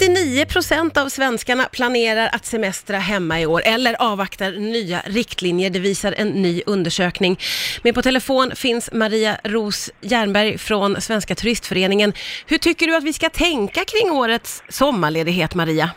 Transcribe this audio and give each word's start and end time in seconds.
99 0.00 0.44
procent 0.44 0.96
av 0.96 1.08
svenskarna 1.08 1.68
planerar 1.72 2.30
att 2.32 2.46
semestra 2.46 2.98
hemma 2.98 3.40
i 3.40 3.46
år 3.46 3.62
eller 3.64 4.02
avvaktar 4.02 4.52
nya 4.52 5.02
riktlinjer. 5.06 5.70
Det 5.70 5.78
visar 5.78 6.14
en 6.18 6.28
ny 6.28 6.62
undersökning. 6.66 7.38
Med 7.82 7.94
på 7.94 8.02
telefon 8.02 8.52
finns 8.56 8.92
Maria 8.92 9.40
Ros 9.44 9.90
Jernberg 10.00 10.58
från 10.58 11.00
Svenska 11.00 11.34
Turistföreningen. 11.34 12.12
Hur 12.46 12.58
tycker 12.58 12.86
du 12.86 12.96
att 12.96 13.04
vi 13.04 13.12
ska 13.12 13.28
tänka 13.28 13.84
kring 13.84 14.10
årets 14.10 14.62
sommarledighet, 14.68 15.54
Maria? 15.54 15.90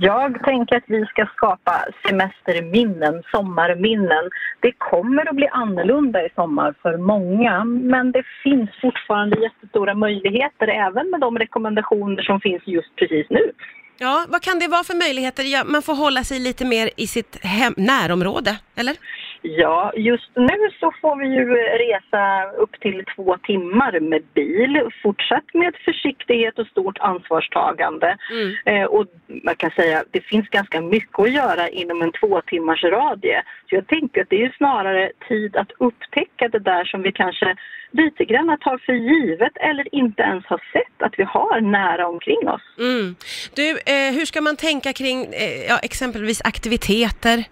Jag 0.00 0.44
tänker 0.44 0.76
att 0.76 0.84
vi 0.86 1.06
ska 1.06 1.26
skapa 1.36 1.84
semesterminnen, 2.06 3.22
sommarminnen. 3.30 4.30
Det 4.60 4.72
kommer 4.72 5.28
att 5.28 5.36
bli 5.36 5.48
annorlunda 5.48 6.26
i 6.26 6.28
sommar 6.34 6.74
för 6.82 6.96
många 6.96 7.64
men 7.64 8.12
det 8.12 8.22
finns 8.42 8.70
fortfarande 8.80 9.40
jättestora 9.40 9.94
möjligheter 9.94 10.68
även 10.68 11.10
med 11.10 11.20
de 11.20 11.38
rekommendationer 11.38 12.22
som 12.22 12.40
finns 12.40 12.62
just 12.66 12.96
precis 12.96 13.26
nu. 13.30 13.52
Ja, 13.98 14.26
vad 14.28 14.42
kan 14.42 14.58
det 14.58 14.68
vara 14.68 14.84
för 14.84 14.94
möjligheter? 14.94 15.42
Ja, 15.42 15.64
man 15.64 15.82
får 15.82 15.94
hålla 15.94 16.24
sig 16.24 16.38
lite 16.38 16.64
mer 16.64 16.90
i 16.96 17.06
sitt 17.06 17.44
hem, 17.44 17.74
närområde, 17.76 18.58
eller? 18.76 18.96
Ja, 19.42 19.92
just 19.96 20.30
nu 20.34 20.58
så 20.80 20.92
får 21.00 21.16
vi 21.16 21.26
ju 21.26 21.44
resa 21.84 22.50
upp 22.50 22.80
till 22.80 23.04
två 23.16 23.36
timmar 23.36 24.00
med 24.00 24.22
bil. 24.34 24.80
Fortsatt 25.02 25.54
med 25.54 25.74
försiktighet 25.84 26.58
och 26.58 26.66
stort 26.66 26.98
ansvarstagande. 26.98 28.16
Mm. 28.30 28.54
Eh, 28.64 28.86
och 28.86 29.06
man 29.44 29.56
kan 29.56 29.70
säga 29.70 30.04
det 30.10 30.20
finns 30.20 30.48
ganska 30.48 30.80
mycket 30.80 31.18
att 31.18 31.32
göra 31.32 31.68
inom 31.68 32.02
en 32.02 32.12
två 32.12 32.40
timmars 32.40 32.84
radie. 32.84 33.42
Så 33.68 33.74
jag 33.74 33.86
tänker 33.86 34.22
att 34.22 34.30
det 34.30 34.44
är 34.44 34.54
snarare 34.56 35.12
tid 35.28 35.56
att 35.56 35.72
upptäcka 35.78 36.48
det 36.48 36.58
där 36.58 36.84
som 36.84 37.02
vi 37.02 37.12
kanske 37.12 37.56
lite 37.90 38.24
grann 38.24 38.58
tar 38.60 38.78
för 38.78 38.92
givet 38.92 39.56
eller 39.56 39.94
inte 39.94 40.22
ens 40.22 40.46
har 40.46 40.62
sett 40.72 41.02
att 41.02 41.14
vi 41.18 41.24
har 41.24 41.60
nära 41.60 42.08
omkring 42.08 42.48
oss. 42.48 42.62
Mm. 42.78 43.16
Du, 43.54 43.70
eh, 43.70 44.12
hur 44.14 44.26
ska 44.26 44.40
man 44.40 44.56
tänka 44.56 44.92
kring 44.92 45.24
eh, 45.24 45.64
ja, 45.68 45.78
exempelvis 45.78 46.40
aktiviteter? 46.44 47.44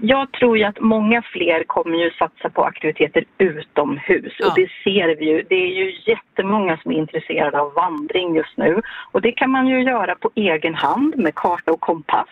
Jag 0.00 0.32
tror 0.32 0.58
ju 0.58 0.64
att 0.64 0.80
många 0.80 1.22
fler 1.22 1.64
kommer 1.64 1.98
ju 1.98 2.10
satsa 2.10 2.50
på 2.50 2.64
aktiviteter 2.64 3.24
utomhus 3.38 4.32
ja. 4.38 4.46
och 4.46 4.52
det 4.56 4.68
ser 4.84 5.16
vi 5.16 5.24
ju. 5.24 5.42
Det 5.48 5.54
är 5.54 5.74
ju 5.80 5.94
jättemånga 6.06 6.76
som 6.76 6.92
är 6.92 6.96
intresserade 6.96 7.60
av 7.60 7.72
vandring 7.74 8.36
just 8.36 8.56
nu 8.56 8.82
och 9.12 9.22
det 9.22 9.32
kan 9.32 9.50
man 9.50 9.66
ju 9.66 9.82
göra 9.82 10.14
på 10.14 10.30
egen 10.34 10.74
hand 10.74 11.16
med 11.16 11.34
karta 11.34 11.72
och 11.72 11.80
kompass 11.80 12.28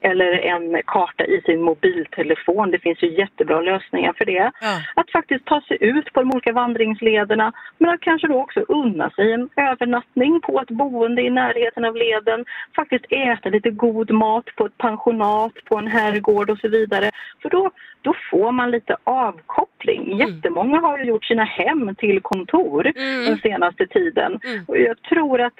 eller 0.00 0.32
en 0.32 0.82
karta 0.86 1.24
i 1.24 1.40
sin 1.46 1.62
mobiltelefon. 1.62 2.70
Det 2.70 2.78
finns 2.78 3.02
ju 3.02 3.18
jättebra 3.18 3.60
lösningar 3.60 4.12
för 4.18 4.24
det. 4.24 4.50
Ja. 4.60 4.80
Att 4.94 5.10
faktiskt 5.10 5.44
ta 5.44 5.60
sig 5.60 5.76
ut 5.80 6.12
på 6.12 6.20
de 6.20 6.30
olika 6.30 6.52
vandringslederna 6.52 7.52
men 7.78 7.90
att 7.90 8.00
kanske 8.00 8.28
då 8.28 8.40
också 8.40 8.60
unna 8.60 9.10
sig 9.10 9.32
en 9.32 9.48
övernattning 9.56 10.40
på 10.40 10.60
ett 10.60 10.70
boende 10.70 11.22
i 11.22 11.30
närheten 11.30 11.84
av 11.84 11.96
leden. 11.96 12.44
Faktiskt 12.76 13.04
äta 13.10 13.48
lite 13.48 13.70
god 13.70 14.10
mat 14.10 14.44
på 14.56 14.66
ett 14.66 14.78
pensionat, 14.78 15.52
på 15.64 15.76
en 15.78 15.86
herrgård 15.86 16.50
och 16.50 16.58
så 16.58 16.68
vidare. 16.68 17.05
För 17.42 17.50
då, 17.50 17.70
då 18.02 18.14
får 18.30 18.52
man 18.52 18.70
lite 18.70 18.96
avkoppling. 19.04 20.12
Mm. 20.12 20.18
Jättemånga 20.18 20.80
har 20.80 20.98
ju 20.98 21.04
gjort 21.04 21.24
sina 21.24 21.44
hem 21.44 21.94
till 21.94 22.20
kontor 22.20 22.92
mm. 22.96 23.24
den 23.24 23.38
senaste 23.38 23.86
tiden. 23.86 24.40
Mm. 24.44 24.64
Och 24.68 24.78
jag 24.78 25.02
tror 25.02 25.40
att 25.40 25.58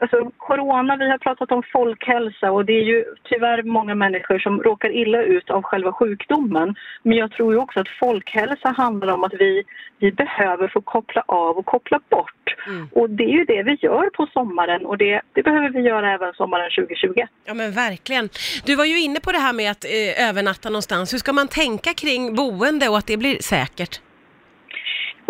Alltså, 0.00 0.30
corona, 0.38 0.96
vi 0.96 1.10
har 1.10 1.18
pratat 1.18 1.52
om 1.52 1.62
folkhälsa 1.72 2.50
och 2.50 2.64
det 2.64 2.72
är 2.72 2.84
ju 2.84 3.04
tyvärr 3.24 3.62
många 3.62 3.94
människor 3.94 4.38
som 4.38 4.62
råkar 4.62 4.90
illa 4.90 5.22
ut 5.22 5.50
av 5.50 5.62
själva 5.62 5.92
sjukdomen. 5.92 6.74
Men 7.02 7.18
jag 7.18 7.32
tror 7.32 7.52
ju 7.52 7.58
också 7.58 7.80
att 7.80 7.88
folkhälsa 7.88 8.68
handlar 8.68 9.14
om 9.14 9.24
att 9.24 9.32
vi, 9.38 9.62
vi 9.98 10.12
behöver 10.12 10.68
få 10.68 10.80
koppla 10.80 11.24
av 11.26 11.56
och 11.58 11.66
koppla 11.66 12.00
bort. 12.08 12.56
Mm. 12.66 12.88
Och 12.92 13.10
det 13.10 13.24
är 13.24 13.34
ju 13.38 13.44
det 13.44 13.62
vi 13.62 13.78
gör 13.80 14.10
på 14.10 14.26
sommaren 14.32 14.86
och 14.86 14.98
det, 14.98 15.22
det 15.32 15.42
behöver 15.42 15.68
vi 15.70 15.80
göra 15.80 16.12
även 16.12 16.32
sommaren 16.32 16.70
2020. 16.78 17.26
Ja 17.44 17.54
men 17.54 17.72
verkligen. 17.72 18.28
Du 18.64 18.76
var 18.76 18.84
ju 18.84 19.00
inne 19.00 19.20
på 19.20 19.32
det 19.32 19.38
här 19.38 19.52
med 19.52 19.70
att 19.70 19.84
eh, 19.84 20.28
övernatta 20.28 20.68
någonstans. 20.68 21.12
Hur 21.12 21.18
ska 21.18 21.32
man 21.32 21.48
tänka 21.48 21.94
kring 21.94 22.34
boende 22.34 22.88
och 22.88 22.98
att 22.98 23.06
det 23.06 23.16
blir 23.16 23.36
säkert? 23.42 24.00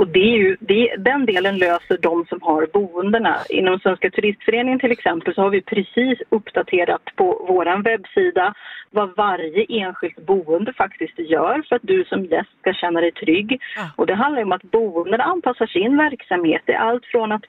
Och 0.00 0.08
det 0.08 0.18
är 0.18 0.36
ju, 0.36 0.56
det, 0.60 0.94
den 0.98 1.26
delen 1.26 1.58
löser 1.58 1.98
de 2.02 2.26
som 2.28 2.42
har 2.42 2.66
boendena. 2.72 3.36
Inom 3.48 3.78
Svenska 3.78 4.10
turistföreningen 4.10 4.80
till 4.80 4.92
exempel 4.92 5.34
så 5.34 5.42
har 5.42 5.50
vi 5.50 5.62
precis 5.62 6.18
uppdaterat 6.28 7.02
på 7.16 7.44
vår 7.48 7.82
webbsida 7.82 8.54
vad 8.90 9.16
varje 9.16 9.66
enskilt 9.68 10.26
boende 10.26 10.72
faktiskt 10.72 11.18
gör 11.18 11.62
för 11.68 11.76
att 11.76 11.82
du 11.82 12.04
som 12.04 12.24
gäst 12.24 12.50
ska 12.60 12.72
känna 12.72 13.00
dig 13.00 13.12
trygg. 13.12 13.60
Ja. 13.76 13.90
Och 13.96 14.06
det 14.06 14.14
handlar 14.14 14.42
om 14.42 14.52
att 14.52 14.62
boendena 14.62 15.24
anpassar 15.24 15.66
sin 15.66 15.96
verksamhet. 15.96 16.62
Det 16.64 16.72
är 16.72 16.78
allt 16.78 17.06
från 17.06 17.32
att 17.32 17.44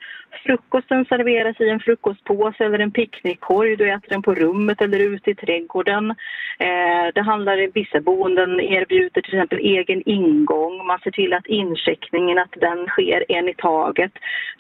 frukosten 0.46 1.06
serveras 1.06 1.62
i 1.62 1.70
en 1.70 1.80
frukostpåse 1.80 2.66
eller 2.66 2.80
en 2.80 2.92
picknickkorg, 2.92 3.76
du 3.76 3.92
äter 3.92 4.10
den 4.10 4.22
på 4.22 4.36
rummet 4.36 4.82
eller 4.82 5.00
ute 5.00 5.32
i 5.32 5.36
trädgården. 5.36 6.12
Eh, 6.60 7.06
det 7.16 7.22
handlar 7.22 7.62
i 7.62 7.72
vissa 7.74 8.02
boenden 8.02 8.60
erbjuder 8.60 9.22
till 9.22 9.36
exempel 9.36 9.60
egen 9.60 10.10
ingång, 10.10 10.86
man 10.88 11.00
ser 11.00 11.12
till 11.12 11.34
att 11.34 11.46
incheckningen 11.46 12.38
att 12.38 12.54
den 12.62 12.88
sker 12.88 13.26
en 13.30 13.50
i 13.50 13.54
taget. 13.54 14.12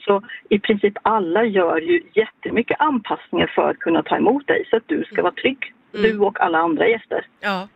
Så 0.05 0.21
i 0.49 0.59
princip 0.59 0.93
alla 1.01 1.45
gör 1.45 1.81
ju 1.81 2.03
jättemycket 2.13 2.81
anpassningar 2.81 3.51
för 3.55 3.69
att 3.69 3.79
kunna 3.79 4.03
ta 4.03 4.17
emot 4.17 4.47
dig 4.47 4.67
så 4.69 4.77
att 4.77 4.87
du 4.87 5.03
ska 5.03 5.21
vara 5.21 5.33
trygg. 5.33 5.73
Mm. 5.93 6.03
Du 6.03 6.19
och 6.19 6.41
alla 6.41 6.57
andra 6.57 6.87
gäster. 6.87 7.25
Ja. 7.39 7.67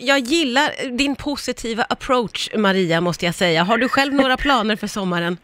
Jag 0.00 0.18
gillar 0.18 0.96
din 0.96 1.16
positiva 1.16 1.82
approach 1.82 2.50
Maria 2.56 3.00
måste 3.00 3.24
jag 3.24 3.34
säga. 3.34 3.62
Har 3.62 3.78
du 3.78 3.88
själv 3.88 4.14
några 4.14 4.36
planer 4.36 4.76
för 4.76 4.86
sommaren? 4.86 5.36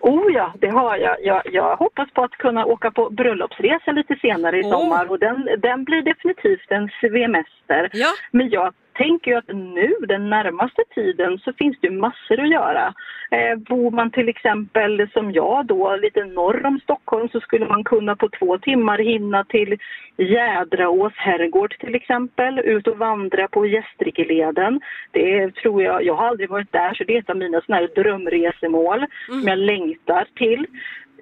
Oh 0.00 0.32
ja, 0.32 0.54
det 0.58 0.68
har 0.68 0.96
jag. 0.96 1.16
jag. 1.20 1.42
Jag 1.44 1.76
hoppas 1.76 2.10
på 2.10 2.22
att 2.22 2.32
kunna 2.32 2.64
åka 2.64 2.90
på 2.90 3.10
bröllopsresa 3.10 3.92
lite 3.92 4.16
senare 4.16 4.58
i 4.58 4.62
oh. 4.62 4.70
sommar 4.70 5.10
och 5.10 5.18
den, 5.18 5.48
den 5.58 5.84
blir 5.84 6.02
definitivt 6.02 6.70
en 6.70 6.90
svemester. 7.00 7.90
Ja. 7.92 8.08
Men 8.30 8.50
jag 8.50 8.74
tänker 9.00 9.30
ju 9.30 9.36
att 9.36 9.48
nu 9.48 9.94
den 10.08 10.30
närmaste 10.30 10.82
tiden 10.94 11.38
så 11.38 11.52
finns 11.52 11.76
det 11.80 11.90
massor 11.90 12.40
att 12.40 12.50
göra. 12.50 12.94
Eh, 13.30 13.56
bor 13.56 13.90
man 13.90 14.10
till 14.10 14.28
exempel 14.28 15.08
som 15.12 15.32
jag 15.32 15.66
då 15.66 15.96
lite 15.96 16.24
norr 16.24 16.66
om 16.66 16.80
Stockholm 16.80 17.28
så 17.28 17.40
skulle 17.40 17.66
man 17.66 17.84
kunna 17.84 18.16
på 18.16 18.28
två 18.28 18.58
timmar 18.58 18.98
hinna 18.98 19.44
till 19.44 19.78
Jädraås 20.16 21.12
herrgård 21.16 21.78
till 21.78 21.94
exempel, 21.94 22.58
ut 22.58 22.86
och 22.86 22.98
vandra 22.98 23.48
på 23.48 23.66
Gästrikeleden. 23.66 24.80
Det 25.10 25.54
tror 25.54 25.82
jag, 25.82 26.04
jag 26.04 26.14
har 26.14 26.26
aldrig 26.26 26.50
varit 26.50 26.72
där 26.72 26.94
så 26.94 27.04
det 27.04 27.16
är 27.16 27.18
ett 27.18 27.30
av 27.30 27.36
mina 27.36 27.60
såna 27.60 27.78
här 27.78 27.88
drömresemål 27.94 28.98
mm. 28.98 29.40
som 29.40 29.48
jag 29.48 29.58
längtar 29.58 30.26
till. 30.34 30.66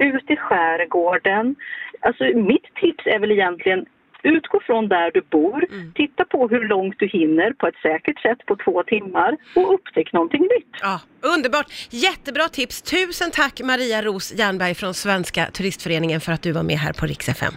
Ut 0.01 0.31
i 0.31 0.37
skärgården. 0.37 1.57
Alltså 2.01 2.25
mitt 2.25 2.75
tips 2.75 3.07
är 3.07 3.19
väl 3.19 3.33
egentligen 3.33 3.87
Utgå 4.23 4.61
från 4.67 4.89
där 4.89 5.11
du 5.15 5.21
bor, 5.31 5.67
mm. 5.71 5.93
titta 5.93 6.25
på 6.25 6.49
hur 6.49 6.69
långt 6.69 6.95
du 6.99 7.07
hinner 7.09 7.53
på 7.53 7.67
ett 7.67 7.77
säkert 7.83 8.21
sätt 8.21 8.47
på 8.47 8.57
två 8.57 8.83
timmar 8.83 9.37
och 9.57 9.75
upptäck 9.75 10.13
någonting 10.13 10.43
nytt. 10.43 10.75
Ja, 10.83 11.01
underbart! 11.21 11.67
Jättebra 11.91 12.49
tips! 12.49 12.83
Tusen 12.83 13.31
tack 13.31 13.61
Maria 13.65 14.03
Ros 14.03 14.35
Jernberg 14.35 14.75
från 14.75 14.95
Svenska 14.95 15.47
Turistföreningen 15.47 16.21
för 16.21 16.33
att 16.33 16.43
du 16.43 16.53
var 16.53 16.63
med 16.63 16.79
här 16.79 16.93
på 16.93 17.07
Rix 17.07 17.29
FM. 17.29 17.47